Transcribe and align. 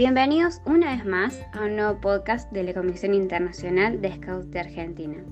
Bienvenidos 0.00 0.62
una 0.64 0.96
vez 0.96 1.04
más 1.04 1.38
a 1.52 1.60
un 1.60 1.76
nuevo 1.76 2.00
podcast 2.00 2.50
de 2.52 2.62
la 2.62 2.72
Comisión 2.72 3.12
Internacional 3.12 4.00
de 4.00 4.16
Scouts 4.16 4.50
de 4.50 4.60
Argentina. 4.60 5.22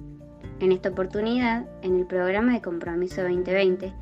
En 0.60 0.72
esta 0.72 0.90
oportunidad, 0.90 1.64
en 1.80 2.00
el 2.00 2.06
programa 2.06 2.52
de 2.52 2.60
Compromiso 2.60 3.22
2020, 3.22 3.94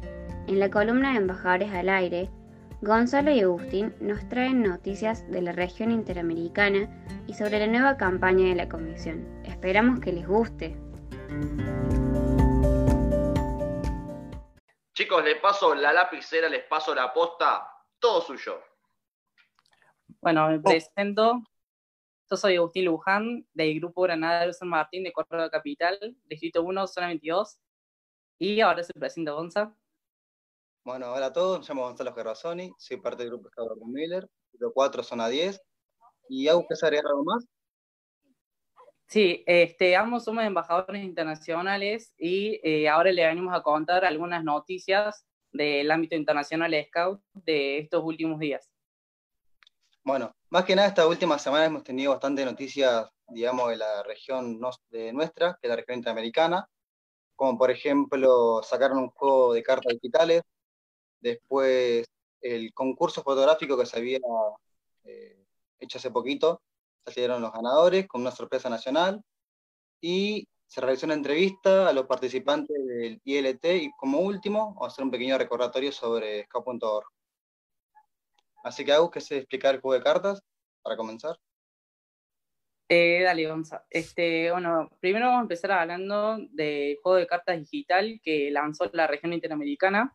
en 0.49 0.59
la 0.59 0.69
columna 0.69 1.13
de 1.13 1.19
Embajadores 1.19 1.73
al 1.73 1.89
Aire, 1.89 2.31
Gonzalo 2.83 3.31
y 3.31 3.43
Agustín 3.43 3.95
nos 4.01 4.29
traen 4.29 4.65
noticias 4.65 5.31
de 5.31 5.41
la 5.41 5.53
región 5.53 5.93
interamericana 5.93 6.91
y 7.29 7.35
sobre 7.35 7.61
la 7.61 7.69
nueva 7.69 7.97
campaña 7.97 8.49
de 8.49 8.57
la 8.57 8.69
Comisión. 8.69 9.25
Esperamos 9.45 10.01
que 10.01 10.11
les 10.11 10.27
guste. 10.27 10.77
Chicos, 14.95 15.25
les 15.25 15.37
paso 15.37 15.77
la 15.77 15.93
lapicera, 15.93 16.49
les 16.49 16.65
paso 16.65 16.93
la 16.93 17.15
posta, 17.15 17.71
todo 18.01 18.21
suyo. 18.21 18.61
Bueno, 20.27 20.49
me 20.49 20.59
presento. 20.59 21.41
Yo 22.29 22.37
soy 22.37 22.57
Agustín 22.57 22.87
Luján, 22.87 23.47
del 23.55 23.79
Grupo 23.79 24.03
Granada 24.03 24.45
de 24.45 24.53
San 24.53 24.69
Martín 24.69 25.05
de 25.05 25.13
Córdoba 25.13 25.49
Capital, 25.49 26.17
Distrito 26.25 26.65
1, 26.65 26.87
Zona 26.89 27.07
22. 27.07 27.61
Y 28.41 28.61
ahora 28.61 28.83
se 28.83 28.93
presenta 28.93 29.31
Gonza. 29.31 29.73
Bueno, 30.85 31.13
hola 31.13 31.27
a 31.27 31.33
todos, 31.33 31.61
me 31.61 31.65
llamo 31.65 31.83
Gonzalo 31.83 32.13
Gervasoni, 32.13 32.73
soy 32.77 32.97
parte 32.97 33.23
del 33.23 33.35
Grupo 33.35 33.51
Escador 33.51 33.79
Miller, 33.87 34.29
Distrito 34.51 34.73
4, 34.75 35.05
Zona 35.05 35.29
10. 35.29 35.63
¿Y 36.29 36.49
Agus, 36.49 36.65
quieres 36.67 36.83
agregar 36.83 37.07
algo 37.07 37.23
más? 37.23 37.47
Sí, 39.07 39.45
este, 39.47 39.95
ambos 39.95 40.25
somos 40.25 40.43
embajadores 40.43 41.05
internacionales 41.05 42.13
y 42.19 42.59
eh, 42.65 42.89
ahora 42.89 43.13
le 43.13 43.25
venimos 43.25 43.55
a 43.55 43.63
contar 43.63 44.05
algunas 44.05 44.43
noticias 44.43 45.25
del 45.53 45.89
ámbito 45.89 46.17
internacional 46.17 46.73
de 46.73 46.85
Scout 46.87 47.23
de 47.33 47.79
estos 47.79 48.03
últimos 48.03 48.41
días. 48.41 48.69
Bueno, 50.07 50.37
más 50.51 50.65
que 50.65 50.77
nada 50.77 50.87
esta 50.87 51.09
última 51.09 51.37
semana 51.37 51.65
hemos 51.65 51.83
tenido 51.83 52.13
bastante 52.13 52.45
noticias, 52.45 53.09
digamos, 53.27 53.71
de 53.71 53.77
la 53.77 54.05
región 54.05 54.61
de 54.91 55.13
nuestra, 55.13 55.59
que 55.61 55.67
es 55.67 55.69
la 55.69 55.75
región 55.75 55.99
interamericana, 55.99 56.69
como 57.37 57.59
por 57.59 57.73
ejemplo 57.73 58.63
sacaron 58.63 58.99
un 58.99 59.11
juego 59.11 59.53
de 59.55 59.65
cartas 59.65 59.95
digitales, 59.95 60.43
después 61.21 62.07
el 62.41 62.73
concurso 62.75 63.23
fotográfico 63.25 63.77
que 63.77 63.87
se 63.87 63.99
había 63.99 64.21
eh, 65.05 65.45
hecho 65.81 65.99
hace 65.99 66.13
poquito, 66.13 66.63
salieron 67.07 67.43
los 67.43 67.53
ganadores 67.53 68.07
con 68.09 68.21
una 68.21 68.31
sorpresa 68.31 68.71
nacional 68.71 69.21
y 70.01 70.49
se 70.67 70.81
realizó 70.81 71.07
una 71.07 71.15
entrevista 71.15 71.89
a 71.89 71.93
los 71.93 72.07
participantes 72.07 72.77
del 72.87 73.21
ILT 73.25 73.65
y 73.65 73.91
como 73.99 74.21
último 74.21 74.75
vamos 74.75 74.85
a 74.85 74.87
hacer 74.89 75.05
un 75.05 75.11
pequeño 75.11 75.39
recordatorio 75.39 75.93
sobre 75.93 76.45
scout.org. 76.45 77.16
Así 78.67 78.85
que 78.85 78.93
Agus, 78.93 79.13
¿qué 79.13 79.37
explicar 79.37 79.77
el 79.77 79.81
juego 79.81 79.95
de 79.95 80.03
cartas 80.03 80.43
para 80.83 80.97
comenzar? 80.97 81.37
Eh, 82.89 83.23
dale, 83.23 83.47
vamos 83.47 83.73
a. 83.73 83.87
Este, 83.89 84.51
bueno, 84.51 84.91
primero 84.99 85.27
vamos 85.27 85.39
a 85.39 85.43
empezar 85.43 85.71
hablando 85.71 86.39
del 86.51 86.97
juego 87.01 87.17
de 87.17 87.29
cartas 87.29 87.61
digital 87.61 88.21
que 88.25 88.51
lanzó 88.51 88.91
la 88.93 89.07
región 89.07 89.33
interamericana. 89.33 90.13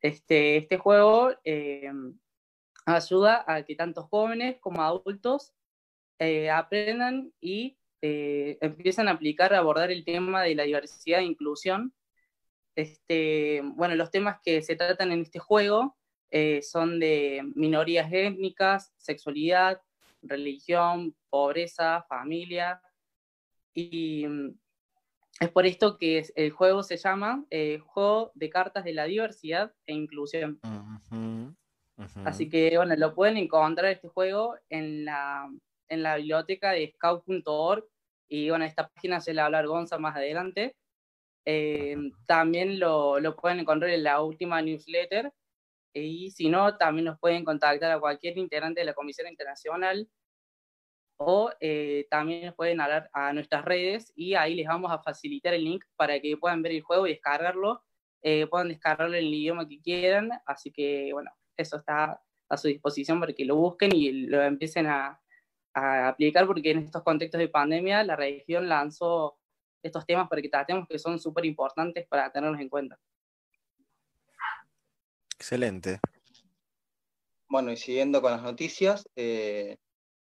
Este, 0.00 0.56
este 0.56 0.78
juego 0.78 1.32
eh, 1.44 1.92
ayuda 2.86 3.44
a 3.46 3.64
que 3.64 3.74
tanto 3.76 4.04
jóvenes 4.04 4.56
como 4.60 4.80
adultos 4.82 5.52
eh, 6.18 6.48
aprendan 6.48 7.34
y 7.38 7.76
eh, 8.00 8.56
empiezan 8.62 9.08
a 9.08 9.12
aplicar, 9.12 9.52
a 9.52 9.58
abordar 9.58 9.90
el 9.90 10.06
tema 10.06 10.42
de 10.42 10.54
la 10.54 10.62
diversidad 10.62 11.20
e 11.20 11.24
inclusión. 11.24 11.92
Este, 12.76 13.60
bueno, 13.62 13.94
los 13.94 14.10
temas 14.10 14.38
que 14.42 14.62
se 14.62 14.74
tratan 14.74 15.12
en 15.12 15.20
este 15.20 15.38
juego 15.38 15.98
eh, 16.36 16.62
son 16.62 16.98
de 16.98 17.42
minorías 17.54 18.12
étnicas, 18.12 18.92
sexualidad, 18.96 19.80
religión, 20.20 21.14
pobreza, 21.30 22.04
familia. 22.08 22.82
Y 23.72 24.26
mm, 24.26 24.58
es 25.38 25.50
por 25.50 25.64
esto 25.64 25.96
que 25.96 26.26
el 26.34 26.50
juego 26.50 26.82
se 26.82 26.96
llama 26.96 27.44
Juego 27.86 28.32
de 28.34 28.50
Cartas 28.50 28.82
de 28.82 28.94
la 28.94 29.04
Diversidad 29.04 29.72
e 29.86 29.94
Inclusión. 29.94 30.60
Así 32.24 32.48
que, 32.48 32.76
bueno, 32.76 32.96
lo 32.96 33.14
pueden 33.14 33.36
encontrar 33.36 33.92
este 33.92 34.08
juego 34.08 34.56
en 34.68 35.04
la 35.04 35.48
en 35.88 36.02
la 36.02 36.16
biblioteca 36.16 36.72
de 36.72 36.92
scout.org 36.94 37.84
y 38.28 38.50
bueno, 38.50 38.64
esta 38.64 38.88
página 38.88 39.20
se 39.20 39.34
la 39.34 39.42
va 39.42 39.44
a 39.44 39.46
hablar 39.46 39.66
Gonza 39.66 39.98
más 39.98 40.16
adelante. 40.16 40.76
Eh, 41.44 41.96
también 42.26 42.80
lo, 42.80 43.20
lo, 43.20 43.36
pueden 43.36 43.60
encontrar 43.60 43.90
en 43.90 44.02
la 44.02 44.22
última 44.22 44.62
newsletter 44.62 45.32
y 45.94 46.30
si 46.30 46.48
no, 46.48 46.76
también 46.76 47.06
nos 47.06 47.18
pueden 47.18 47.44
contactar 47.44 47.90
a 47.92 48.00
cualquier 48.00 48.36
integrante 48.38 48.80
de 48.80 48.86
la 48.86 48.94
Comisión 48.94 49.28
Internacional 49.28 50.08
o 51.16 51.50
eh, 51.60 52.06
también 52.10 52.46
nos 52.46 52.54
pueden 52.54 52.80
hablar 52.80 53.08
a 53.12 53.32
nuestras 53.32 53.64
redes 53.64 54.12
y 54.16 54.34
ahí 54.34 54.54
les 54.54 54.66
vamos 54.66 54.90
a 54.90 54.98
facilitar 54.98 55.54
el 55.54 55.64
link 55.64 55.84
para 55.96 56.20
que 56.20 56.36
puedan 56.36 56.62
ver 56.62 56.72
el 56.72 56.82
juego 56.82 57.06
y 57.06 57.10
descargarlo. 57.10 57.82
Eh, 58.22 58.46
puedan 58.46 58.68
descargarlo 58.68 59.14
en 59.16 59.24
el 59.24 59.34
idioma 59.34 59.68
que 59.68 59.80
quieran, 59.80 60.30
así 60.46 60.72
que 60.72 61.10
bueno, 61.12 61.30
eso 61.56 61.76
está 61.76 62.20
a 62.48 62.56
su 62.56 62.68
disposición 62.68 63.20
para 63.20 63.32
que 63.32 63.44
lo 63.44 63.56
busquen 63.56 63.94
y 63.94 64.12
lo 64.26 64.42
empiecen 64.42 64.86
a, 64.86 65.20
a 65.74 66.08
aplicar 66.08 66.46
porque 66.46 66.70
en 66.70 66.78
estos 66.78 67.02
contextos 67.02 67.38
de 67.38 67.48
pandemia 67.48 68.02
la 68.04 68.16
región 68.16 68.68
lanzó 68.68 69.38
estos 69.82 70.06
temas 70.06 70.28
para 70.28 70.40
que 70.40 70.48
tratemos 70.48 70.88
que 70.88 70.98
son 70.98 71.18
súper 71.18 71.44
importantes 71.44 72.06
para 72.08 72.30
tenerlos 72.32 72.60
en 72.60 72.68
cuenta. 72.68 72.98
Excelente. 75.38 76.00
Bueno, 77.48 77.72
y 77.72 77.76
siguiendo 77.76 78.22
con 78.22 78.32
las 78.32 78.42
noticias, 78.42 79.08
eh, 79.16 79.76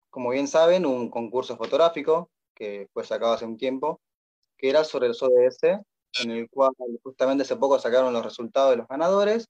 como 0.10 0.30
bien 0.30 0.48
saben, 0.48 0.86
un 0.86 1.10
concurso 1.10 1.58
fotográfico 1.58 2.30
que 2.54 2.88
fue 2.94 3.06
sacado 3.06 3.34
hace 3.34 3.46
un 3.46 3.58
tiempo, 3.58 4.02
que 4.58 4.70
era 4.70 4.84
sobre 4.84 5.08
el 5.08 5.14
ODS, 5.20 5.80
en 6.22 6.32
el 6.32 6.50
cual 6.50 6.74
justamente 7.04 7.44
hace 7.44 7.56
poco 7.56 7.80
sacaron 7.80 8.14
los 8.14 8.24
resultados 8.24 8.72
de 8.72 8.78
los 8.78 8.88
ganadores, 8.88 9.48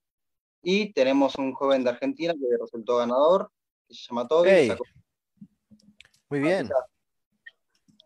y 0.62 0.92
tenemos 0.92 1.36
un 1.36 1.52
joven 1.52 1.84
de 1.84 1.90
Argentina 1.90 2.34
que 2.34 2.56
resultó 2.58 2.98
ganador, 2.98 3.50
que 3.88 3.94
se 3.94 4.02
llama 4.08 4.28
Toby, 4.28 4.72
muy 6.30 6.38
bien. 6.38 6.70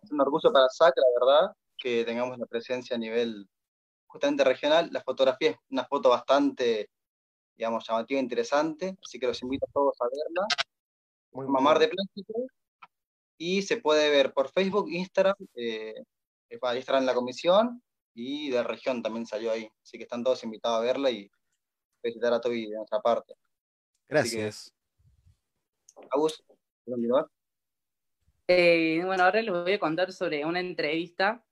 Es 0.03 0.11
un 0.11 0.19
orgullo 0.19 0.51
para 0.51 0.67
SAC, 0.71 0.95
la 0.97 1.21
verdad, 1.21 1.57
que 1.77 2.05
tengamos 2.07 2.39
la 2.39 2.47
presencia 2.47 2.97
a 2.97 2.99
nivel 2.99 3.47
justamente 4.07 4.43
regional. 4.45 4.89
La 4.91 5.03
fotografía 5.03 5.51
es 5.51 5.59
una 5.69 5.85
foto 5.85 6.09
bastante, 6.09 6.89
digamos, 7.57 7.87
llamativa 7.87 8.19
e 8.19 8.23
interesante, 8.23 8.97
así 9.03 9.19
que 9.19 9.27
los 9.27 9.43
invito 9.43 9.67
a 9.67 9.73
todos 9.73 9.97
a 10.01 10.05
verla. 10.05 10.47
Muy 11.33 11.47
Mamar 11.47 11.79
de 11.79 11.89
plástico. 11.89 12.47
Y 13.39 13.63
se 13.63 13.79
puede 13.79 14.11
ver 14.11 14.33
por 14.33 14.51
Facebook, 14.51 14.89
Instagram, 14.91 15.37
eh, 15.55 15.95
ahí 16.63 16.79
estará 16.79 16.99
en 16.99 17.07
la 17.07 17.15
comisión 17.15 17.83
y 18.15 18.51
de 18.51 18.63
región 18.63 19.03
también 19.03 19.27
salió 19.27 19.51
ahí. 19.51 19.69
Así 19.83 19.99
que 19.99 20.05
están 20.05 20.23
todos 20.23 20.45
invitados 20.45 20.79
a 20.79 20.85
verla 20.85 21.11
y 21.11 21.31
visitar 22.03 22.33
a 22.33 22.41
Toby 22.41 22.67
de 22.67 22.77
nuestra 22.77 23.01
parte. 23.01 23.35
Gracias. 24.09 24.73
Agus, 26.11 26.43
continuar? 26.85 27.27
Eh, 28.47 29.03
bueno, 29.05 29.25
ahora 29.25 29.41
les 29.41 29.53
voy 29.53 29.73
a 29.73 29.79
contar 29.79 30.13
sobre 30.13 30.45
una 30.45 30.61
entrevista 30.61 31.45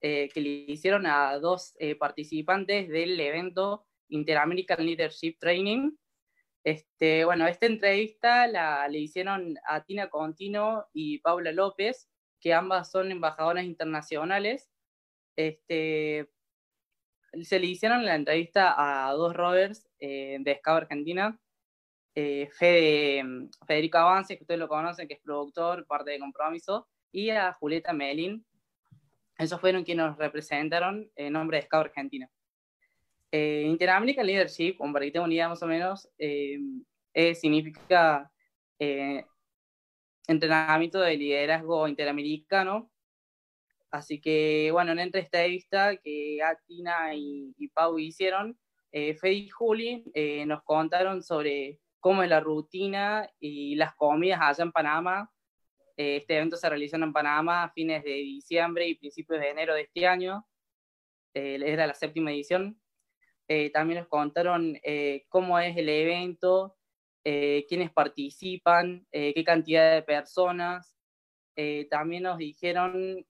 eh, 0.00 0.28
que 0.32 0.40
le 0.40 0.48
hicieron 0.48 1.06
a 1.06 1.38
dos 1.38 1.74
eh, 1.78 1.94
participantes 1.94 2.88
del 2.88 3.18
evento 3.20 3.86
Interamerican 4.10 4.84
Leadership 4.84 5.36
Training. 5.38 5.92
Este, 6.62 7.24
bueno, 7.24 7.46
esta 7.46 7.66
entrevista 7.66 8.46
la, 8.46 8.86
le 8.88 8.98
hicieron 8.98 9.56
a 9.66 9.82
Tina 9.82 10.10
Contino 10.10 10.86
y 10.92 11.18
Paula 11.18 11.52
López, 11.52 12.10
que 12.38 12.52
ambas 12.52 12.90
son 12.90 13.10
embajadoras 13.10 13.64
internacionales. 13.64 14.70
Este, 15.36 16.30
se 17.42 17.58
le 17.58 17.66
hicieron 17.66 18.04
la 18.04 18.14
entrevista 18.14 18.74
a 18.76 19.12
dos 19.12 19.34
rovers 19.34 19.88
de 19.98 20.58
SCAO 20.58 20.76
Argentina, 20.76 21.38
eh, 22.14 22.48
Federico 23.66 23.98
Avance, 23.98 24.36
que 24.36 24.42
ustedes 24.42 24.60
lo 24.60 24.68
conocen, 24.68 25.06
que 25.06 25.14
es 25.14 25.20
productor, 25.20 25.86
parte 25.86 26.10
de 26.10 26.18
Compromiso, 26.18 26.88
y 27.12 27.30
a 27.30 27.52
Julieta 27.54 27.92
Melin. 27.92 28.44
Esos 29.38 29.60
fueron 29.60 29.84
quienes 29.84 30.06
nos 30.06 30.18
representaron 30.18 31.10
en 31.16 31.32
nombre 31.32 31.58
de 31.58 31.62
Scout 31.64 31.86
Argentina. 31.86 32.28
Eh, 33.32 33.64
Interamerican 33.66 34.26
Leadership, 34.26 34.76
para 34.78 35.00
que 35.00 35.08
idea 35.08 35.48
más 35.48 35.62
o 35.62 35.66
menos, 35.66 36.08
eh, 36.18 36.58
significa 37.34 38.30
eh, 38.78 39.24
entrenamiento 40.26 41.00
de 41.00 41.16
liderazgo 41.16 41.88
interamericano. 41.88 42.90
Así 43.90 44.20
que, 44.20 44.70
bueno, 44.72 44.92
en 44.92 45.00
esta 45.00 45.18
entrevista 45.18 45.96
que 45.96 46.38
Atina 46.42 47.14
y, 47.14 47.54
y 47.56 47.68
Pau 47.68 47.98
hicieron, 47.98 48.58
Fede 48.92 49.32
y 49.32 49.48
Juli 49.48 50.04
nos 50.46 50.62
contaron 50.64 51.22
sobre 51.22 51.80
cómo 52.00 52.22
es 52.22 52.28
la 52.28 52.40
rutina 52.40 53.30
y 53.38 53.76
las 53.76 53.94
comidas 53.94 54.40
allá 54.42 54.64
en 54.64 54.72
Panamá. 54.72 55.30
Eh, 55.96 56.16
este 56.16 56.36
evento 56.36 56.56
se 56.56 56.68
realizó 56.68 56.96
en 56.96 57.12
Panamá 57.12 57.64
a 57.64 57.72
fines 57.72 58.02
de 58.02 58.10
diciembre 58.10 58.88
y 58.88 58.94
principios 58.96 59.38
de 59.40 59.50
enero 59.50 59.74
de 59.74 59.82
este 59.82 60.06
año. 60.06 60.46
Eh, 61.34 61.60
era 61.62 61.86
la 61.86 61.94
séptima 61.94 62.32
edición. 62.32 62.80
Eh, 63.50 63.70
también 63.70 63.98
nos 63.98 64.08
contaron 64.08 64.78
cómo 65.28 65.58
es 65.58 65.76
el 65.76 65.88
evento 65.88 66.76
eh, 67.22 67.66
quiénes 67.68 67.92
participan, 67.92 69.06
eh, 69.12 69.34
qué 69.34 69.44
cantidad 69.44 69.94
de 69.94 70.02
personas. 70.02 70.96
Eh, 71.54 71.86
también 71.90 72.22
nos 72.22 72.38
dijeron 72.38 73.26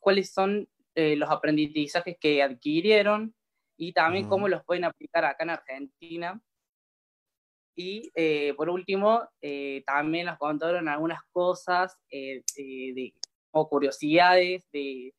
cuáles 0.00 0.32
son 0.32 0.68
los 0.94 1.30
aprendizajes 1.30 2.16
que 2.18 2.42
adquirieron 2.42 3.34
y 3.76 3.92
también 3.92 4.26
cómo 4.28 4.48
los 4.48 4.64
pueden 4.64 4.84
aplicar 4.84 5.24
acá 5.24 5.44
en 5.44 5.50
Argentina. 5.50 6.40
Y 7.76 8.10
por 8.54 8.70
último, 8.70 9.28
también 9.84 10.26
nos 10.26 10.38
contaron 10.38 10.88
algunas 10.88 11.20
cosas 11.30 11.96
de, 12.10 13.14
o 13.52 13.68
curiosidades 13.68 14.66
de, 14.72 15.12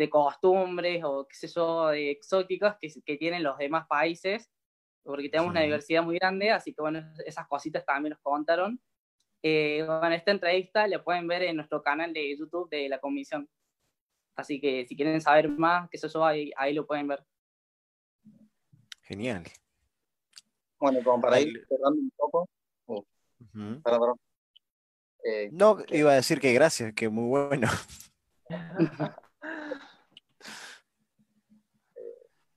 de 0.00 0.10
costumbres 0.10 1.02
o 1.04 1.28
qué 1.28 1.36
sé 1.36 1.46
yo, 1.48 1.92
exóticas 1.92 2.76
que, 2.80 2.90
que 3.04 3.16
tienen 3.16 3.42
los 3.42 3.58
demás 3.58 3.86
países 3.86 4.50
porque 5.02 5.28
tenemos 5.28 5.50
una 5.50 5.62
diversidad 5.62 6.02
muy 6.02 6.16
grande, 6.16 6.50
así 6.50 6.74
que 6.74 6.80
bueno, 6.82 7.02
esas 7.24 7.46
cositas 7.48 7.84
también 7.84 8.10
nos 8.10 8.20
contaron. 8.20 8.80
Eh, 9.42 9.82
bueno, 9.86 10.14
esta 10.14 10.30
entrevista 10.30 10.86
la 10.86 11.02
pueden 11.02 11.26
ver 11.26 11.42
en 11.42 11.56
nuestro 11.56 11.82
canal 11.82 12.12
de 12.12 12.36
YouTube 12.36 12.68
de 12.70 12.88
la 12.88 13.00
comisión. 13.00 13.48
Así 14.36 14.60
que 14.60 14.86
si 14.86 14.94
quieren 14.96 15.20
saber 15.20 15.48
más, 15.48 15.88
que 15.90 15.96
eso 15.96 16.24
ahí, 16.24 16.52
ahí 16.56 16.72
lo 16.74 16.86
pueden 16.86 17.08
ver. 17.08 17.24
Genial. 19.02 19.44
Bueno, 20.78 21.00
como 21.02 21.20
para 21.20 21.40
ir 21.40 21.66
cerrando 21.68 22.00
un 22.00 22.12
poco. 22.16 22.48
Uh, 22.86 23.02
eh, 25.24 25.50
no, 25.52 25.78
iba 25.88 26.12
a 26.12 26.14
decir 26.14 26.40
que 26.40 26.52
gracias, 26.52 26.94
que 26.94 27.08
muy 27.08 27.28
bueno. 27.28 27.68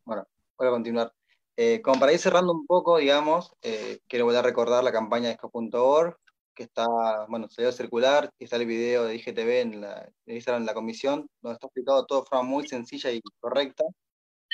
bueno, 0.06 0.28
voy 0.58 0.68
a 0.68 0.72
continuar. 0.72 1.14
Eh, 1.56 1.82
como 1.84 2.00
para 2.00 2.14
ir 2.14 2.20
cerrando 2.20 2.52
un 2.52 2.66
poco, 2.66 2.98
digamos, 2.98 3.54
eh, 3.62 4.00
quiero 4.08 4.26
volver 4.26 4.40
a 4.40 4.44
recordar 4.44 4.84
la 4.84 4.92
campaña 4.92 5.28
de 5.28 5.34
esco.org, 5.34 6.18
que 6.56 6.64
está, 6.64 6.86
bueno, 7.30 7.48
salió 7.50 7.70
a 7.70 7.74
circular, 7.74 8.32
y 8.40 8.46
está 8.46 8.56
el 8.56 8.66
video 8.66 9.06
de 9.06 9.16
IGTV 9.16 9.62
en 9.62 9.82
la, 9.82 10.10
en 10.26 10.66
la 10.66 10.74
comisión, 10.74 11.28
donde 11.42 11.54
está 11.56 11.68
explicado 11.68 12.06
todo 12.06 12.22
de 12.22 12.28
forma 12.28 12.44
muy 12.44 12.68
sencilla 12.68 13.12
y 13.12 13.22
correcta, 13.40 13.84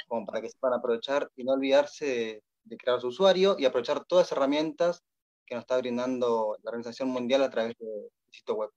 como 0.08 0.26
para 0.26 0.42
que 0.42 0.50
sepan 0.50 0.74
aprovechar 0.74 1.30
y 1.36 1.44
no 1.44 1.54
olvidarse 1.54 2.42
de, 2.64 2.78
crear 2.78 3.02
su 3.02 3.08
usuario 3.08 3.56
y 3.58 3.66
aprovechar 3.66 4.06
todas 4.06 4.28
las 4.28 4.32
herramientas 4.32 5.02
que 5.46 5.56
nos 5.56 5.64
está 5.64 5.78
brindando 5.78 6.58
la 6.62 6.70
Organización 6.70 7.10
Mundial 7.10 7.42
a 7.44 7.50
través 7.50 7.76
del 7.80 8.10
sitio 8.30 8.56
web. 8.56 8.70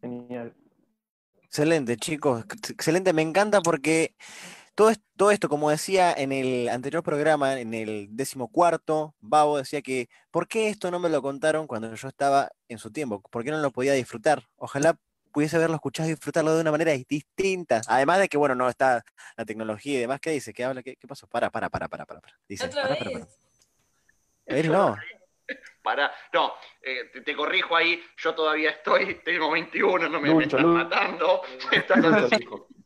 Genial. 0.00 0.56
Excelente, 1.42 1.96
chicos. 1.96 2.44
Excelente, 2.68 3.12
me 3.12 3.22
encanta 3.22 3.60
porque 3.60 4.14
todo, 5.16 5.30
esto, 5.30 5.48
como 5.48 5.70
decía 5.70 6.12
en 6.12 6.32
el 6.32 6.68
anterior 6.68 7.02
programa, 7.02 7.60
en 7.60 7.74
el 7.74 8.08
decimocuarto, 8.10 9.14
Babo 9.20 9.58
decía 9.58 9.82
que, 9.82 10.08
¿por 10.30 10.48
qué 10.48 10.68
esto 10.68 10.90
no 10.90 10.98
me 10.98 11.10
lo 11.10 11.20
contaron 11.20 11.66
cuando 11.66 11.94
yo 11.94 12.08
estaba 12.08 12.50
en 12.68 12.78
su 12.78 12.90
tiempo? 12.90 13.20
¿Por 13.20 13.44
qué 13.44 13.50
no 13.50 13.58
lo 13.58 13.70
podía 13.70 13.92
disfrutar? 13.92 14.42
Ojalá 14.56 14.96
pudiese 15.32 15.56
haberlo 15.56 15.76
escuchado 15.76 16.08
y 16.08 16.12
disfrutarlo 16.12 16.54
de 16.54 16.62
una 16.62 16.70
manera 16.70 16.92
distinta. 16.92 17.82
Además 17.88 18.20
de 18.20 18.28
que, 18.28 18.38
bueno, 18.38 18.54
no 18.54 18.68
está 18.68 19.04
la 19.36 19.44
tecnología 19.44 19.98
y 19.98 20.00
demás. 20.00 20.20
¿Qué 20.20 20.30
dice? 20.30 20.54
¿Qué 20.54 20.64
habla? 20.64 20.82
¿Qué, 20.82 20.96
pasó? 21.06 21.26
Para, 21.26 21.50
para, 21.50 21.68
para, 21.68 21.88
para, 21.88 22.06
para. 22.06 22.22
Dice, 22.48 22.64
¿Otra 22.64 22.82
para, 22.82 22.96
para, 22.96 23.10
para. 23.10 23.26
Él 24.46 24.72
no. 24.72 24.96
Para, 25.82 26.12
no, 26.32 26.52
eh, 26.82 27.10
te, 27.24 27.34
corrijo 27.34 27.74
ahí, 27.74 28.00
yo 28.18 28.34
todavía 28.34 28.70
estoy, 28.70 29.20
tengo 29.24 29.50
21, 29.50 30.08
no 30.08 30.20
me, 30.20 30.44
estás 30.44 30.62
matando. 30.62 31.42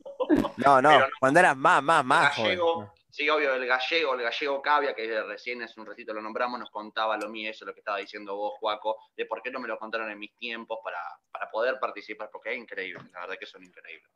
No, 0.57 0.83
no, 0.83 1.01
cuando 1.21 1.41
eras 1.41 1.57
más, 1.57 1.83
más, 1.83 2.05
más. 2.05 2.37
Gallego, 2.37 2.93
sí, 3.11 3.29
obvio, 3.29 3.55
el 3.55 3.67
gallego, 3.67 4.15
el 4.15 4.23
gallego 4.23 4.63
Cavia, 4.63 4.95
que 4.95 5.23
recién 5.23 5.63
hace 5.63 5.81
un 5.81 5.87
ratito 5.87 6.13
lo 6.13 6.23
nombramos, 6.23 6.59
nos 6.59 6.71
contaba 6.71 7.17
lo 7.17 7.29
mío, 7.29 7.51
eso 7.51 7.65
es 7.65 7.69
lo 7.69 7.75
que 7.75 7.81
estaba 7.81 7.99
diciendo 7.99 8.37
vos, 8.37 8.55
Juaco, 8.59 8.99
de 9.17 9.27
por 9.27 9.43
qué 9.43 9.51
no 9.51 9.61
me 9.61 9.69
lo 9.69 9.79
contaron 9.79 10.11
en 10.11 10.19
mis 10.19 10.35
tiempos 10.37 10.79
para, 10.83 10.99
para 11.31 11.51
poder 11.51 11.79
participar, 11.79 12.29
porque 12.33 12.53
es 12.53 12.59
increíble, 12.59 13.03
la 13.13 13.21
verdad 13.21 13.37
que 13.39 13.47
son 13.47 13.63
increíbles. 13.63 14.11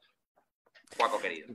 Juaco 0.96 1.20
querido. 1.20 1.48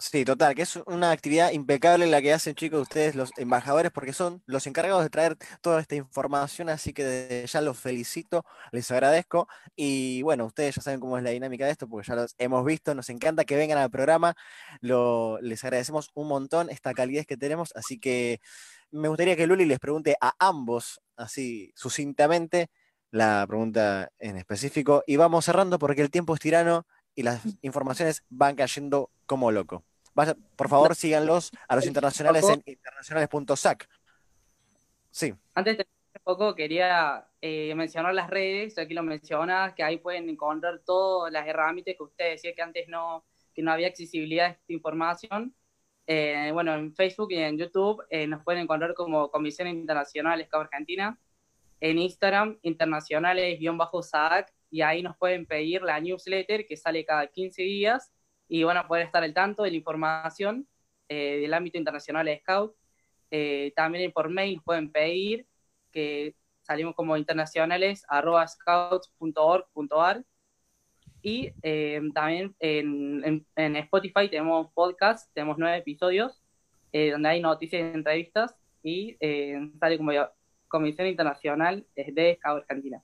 Sí, 0.00 0.24
total, 0.24 0.54
que 0.54 0.62
es 0.62 0.76
una 0.86 1.10
actividad 1.10 1.50
impecable 1.50 2.06
la 2.06 2.22
que 2.22 2.32
hacen 2.32 2.54
chicos 2.54 2.82
ustedes 2.82 3.16
los 3.16 3.32
embajadores 3.36 3.90
porque 3.90 4.12
son 4.12 4.40
los 4.46 4.64
encargados 4.68 5.02
de 5.02 5.10
traer 5.10 5.36
toda 5.60 5.80
esta 5.80 5.96
información, 5.96 6.68
así 6.68 6.92
que 6.92 7.44
ya 7.50 7.60
los 7.60 7.76
felicito, 7.80 8.44
les 8.70 8.88
agradezco. 8.92 9.48
Y 9.74 10.22
bueno, 10.22 10.46
ustedes 10.46 10.76
ya 10.76 10.82
saben 10.82 11.00
cómo 11.00 11.18
es 11.18 11.24
la 11.24 11.30
dinámica 11.30 11.64
de 11.66 11.72
esto 11.72 11.88
porque 11.88 12.06
ya 12.06 12.14
los 12.14 12.36
hemos 12.38 12.64
visto, 12.64 12.94
nos 12.94 13.10
encanta 13.10 13.44
que 13.44 13.56
vengan 13.56 13.78
al 13.78 13.90
programa, 13.90 14.34
lo, 14.80 15.40
les 15.40 15.64
agradecemos 15.64 16.10
un 16.14 16.28
montón 16.28 16.70
esta 16.70 16.94
calidez 16.94 17.26
que 17.26 17.36
tenemos, 17.36 17.72
así 17.74 17.98
que 17.98 18.38
me 18.92 19.08
gustaría 19.08 19.36
que 19.36 19.46
Luli 19.46 19.64
les 19.64 19.78
pregunte 19.80 20.16
a 20.20 20.32
ambos, 20.38 21.00
así 21.16 21.72
sucintamente, 21.74 22.68
la 23.10 23.44
pregunta 23.48 24.10
en 24.18 24.36
específico 24.36 25.02
y 25.06 25.16
vamos 25.16 25.44
cerrando 25.46 25.78
porque 25.78 26.02
el 26.02 26.10
tiempo 26.10 26.34
es 26.34 26.40
tirano 26.40 26.86
y 27.18 27.24
las 27.24 27.42
informaciones 27.62 28.22
van 28.30 28.54
cayendo 28.54 29.10
como 29.26 29.50
loco. 29.50 29.82
Vaya, 30.14 30.36
por 30.54 30.68
favor, 30.68 30.94
síganlos 30.94 31.50
a 31.66 31.74
los 31.74 31.84
internacionales 31.84 32.48
en 32.48 32.62
internacionales.sac. 32.64 33.88
Sí. 35.10 35.34
Antes 35.52 35.78
de 35.78 35.88
un 36.14 36.20
poco, 36.22 36.54
quería 36.54 37.26
eh, 37.40 37.74
mencionar 37.74 38.14
las 38.14 38.30
redes, 38.30 38.78
aquí 38.78 38.94
lo 38.94 39.02
mencionas, 39.02 39.74
que 39.74 39.82
ahí 39.82 39.98
pueden 39.98 40.28
encontrar 40.28 40.78
todas 40.86 41.32
las 41.32 41.44
herramientas 41.44 41.96
que 41.96 42.04
usted 42.04 42.30
decía 42.30 42.54
que 42.54 42.62
antes 42.62 42.86
no, 42.86 43.24
que 43.52 43.62
no 43.62 43.72
había 43.72 43.88
accesibilidad 43.88 44.46
a 44.46 44.50
esta 44.50 44.72
información. 44.72 45.56
Eh, 46.06 46.50
bueno, 46.52 46.72
en 46.76 46.94
Facebook 46.94 47.32
y 47.32 47.38
en 47.38 47.58
YouTube 47.58 48.00
eh, 48.10 48.28
nos 48.28 48.44
pueden 48.44 48.62
encontrar 48.62 48.94
como 48.94 49.28
Comisión 49.32 49.66
Internacional 49.66 50.40
Escavo 50.40 50.62
Argentina. 50.62 51.18
En 51.80 51.98
Instagram, 51.98 52.60
internacionales-SAC 52.62 54.52
y 54.70 54.82
ahí 54.82 55.02
nos 55.02 55.16
pueden 55.16 55.46
pedir 55.46 55.82
la 55.82 56.00
newsletter 56.00 56.66
que 56.66 56.76
sale 56.76 57.04
cada 57.04 57.26
15 57.26 57.62
días 57.62 58.12
y 58.48 58.62
van 58.64 58.76
a 58.76 58.88
poder 58.88 59.06
estar 59.06 59.22
al 59.22 59.34
tanto 59.34 59.62
de 59.62 59.70
la 59.70 59.76
información 59.76 60.66
eh, 61.08 61.38
del 61.40 61.54
ámbito 61.54 61.78
internacional 61.78 62.26
de 62.26 62.38
Scout. 62.40 62.74
Eh, 63.30 63.72
también 63.76 64.10
por 64.12 64.30
mail 64.30 64.56
nos 64.56 64.64
pueden 64.64 64.90
pedir 64.90 65.46
que 65.92 66.34
salimos 66.62 66.94
como 66.94 67.16
internacionales 67.16 68.04
arroba 68.08 68.46
scouts.org.ar 68.46 70.24
y 71.20 71.52
eh, 71.62 72.00
también 72.14 72.54
en, 72.58 73.46
en, 73.56 73.76
Spotify 73.76 74.28
tenemos 74.30 74.72
podcast, 74.72 75.32
tenemos 75.34 75.56
nueve 75.58 75.78
episodios 75.78 76.42
donde 76.90 77.28
hay 77.28 77.40
noticias 77.42 77.82
y 77.82 77.96
entrevistas 77.96 78.54
y 78.82 79.18
sale 79.78 79.98
como 79.98 80.12
Comisión 80.68 81.06
Internacional 81.06 81.86
de 81.94 82.38
Scout 82.40 82.62
Argentina. 82.62 83.02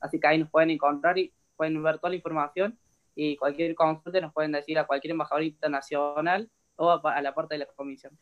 Así 0.00 0.18
que 0.18 0.26
ahí 0.26 0.38
nos 0.38 0.50
pueden 0.50 0.70
encontrar 0.70 1.18
y 1.18 1.32
pueden 1.56 1.82
ver 1.82 1.98
toda 1.98 2.10
la 2.10 2.16
información 2.16 2.78
y 3.14 3.36
cualquier 3.36 3.74
consulta 3.74 4.20
nos 4.20 4.32
pueden 4.32 4.52
decir 4.52 4.78
a 4.78 4.86
cualquier 4.86 5.12
embajador 5.12 5.42
internacional 5.42 6.50
o 6.76 6.90
a, 6.90 7.20
la 7.20 7.34
puerta 7.34 7.54
de 7.54 7.58
la 7.58 7.66
comisión. 7.66 8.18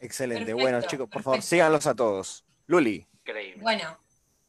Excelente. 0.00 0.52
bueno, 0.54 0.80
chicos, 0.82 1.08
por 1.08 1.22
favor, 1.22 1.42
síganlos 1.42 1.86
a 1.86 1.94
todos. 1.94 2.44
Luli. 2.66 3.06
Increíble. 3.20 3.62
Bueno, 3.62 3.98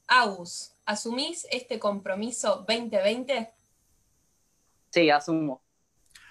Agus, 0.07 0.75
¿asumís 0.85 1.47
este 1.51 1.79
compromiso 1.79 2.65
2020? 2.67 3.53
Sí, 4.89 5.09
asumo. 5.09 5.61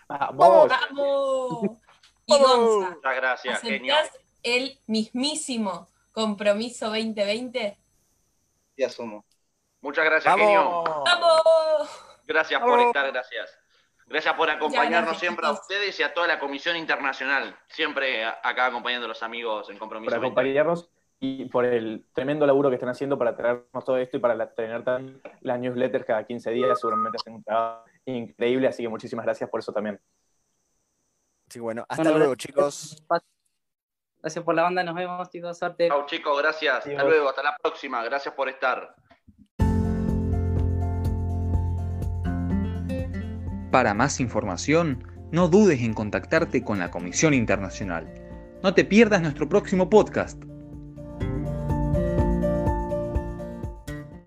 ¡Vamos! 0.08 0.68
¡Vamos! 0.68 1.78
Y 2.24 2.38
Gonza, 2.38 2.90
Muchas 2.94 3.16
gracias, 3.16 3.60
genial. 3.62 4.08
el 4.44 4.78
mismísimo 4.86 5.88
compromiso 6.12 6.86
2020? 6.86 7.82
y 8.76 8.82
asumo. 8.82 9.24
Muchas 9.82 10.04
gracias, 10.04 10.34
Genio. 10.34 10.82
¡Vamos! 10.84 11.90
Gracias 12.26 12.60
por 12.60 12.80
estar, 12.80 13.12
gracias. 13.12 13.58
Gracias 14.06 14.34
por 14.34 14.48
acompañarnos 14.50 15.18
siempre 15.18 15.46
a 15.46 15.52
ustedes 15.52 15.98
y 15.98 16.02
a 16.02 16.14
toda 16.14 16.26
la 16.26 16.38
Comisión 16.38 16.76
Internacional. 16.76 17.56
Siempre 17.68 18.24
acá 18.24 18.66
acompañando 18.66 19.06
a 19.06 19.08
los 19.08 19.22
amigos 19.22 19.68
en 19.70 19.78
compromiso. 19.78 20.10
Por 20.10 20.18
acompañarnos 20.18 20.90
y 21.18 21.44
por 21.46 21.64
el 21.64 22.04
tremendo 22.12 22.46
laburo 22.46 22.68
que 22.68 22.74
están 22.74 22.88
haciendo 22.88 23.16
para 23.16 23.36
traernos 23.36 23.84
todo 23.84 23.96
esto 23.96 24.16
y 24.16 24.20
para 24.20 24.54
tener 24.54 24.84
las 25.40 25.58
newsletters 25.58 26.04
cada 26.04 26.24
15 26.24 26.50
días. 26.50 26.80
Seguramente 26.80 27.16
hacen 27.20 27.34
un 27.34 27.44
trabajo 27.44 27.84
increíble, 28.04 28.68
así 28.68 28.82
que 28.82 28.88
muchísimas 28.88 29.24
gracias 29.24 29.48
por 29.48 29.60
eso 29.60 29.72
también. 29.72 30.00
Sí, 31.48 31.60
bueno, 31.60 31.84
hasta 31.88 32.10
luego, 32.10 32.34
chicos. 32.34 33.04
Gracias 34.20 34.44
por 34.44 34.54
la 34.54 34.62
banda, 34.62 34.82
nos 34.84 34.94
vemos, 34.94 35.28
chicos. 35.30 35.58
Suerte. 35.58 35.88
Chao, 35.88 36.06
chicos, 36.06 36.38
gracias. 36.38 36.86
Hasta 36.86 37.04
luego, 37.04 37.28
hasta 37.28 37.42
la 37.42 37.56
próxima. 37.56 38.04
Gracias 38.04 38.34
por 38.34 38.48
estar. 38.48 38.94
Para 43.72 43.94
más 43.94 44.20
información, 44.20 45.02
no 45.32 45.48
dudes 45.48 45.80
en 45.80 45.94
contactarte 45.94 46.62
con 46.62 46.78
la 46.78 46.90
Comisión 46.90 47.32
Internacional. 47.32 48.06
No 48.62 48.74
te 48.74 48.84
pierdas 48.84 49.22
nuestro 49.22 49.48
próximo 49.48 49.88
podcast 49.88 50.38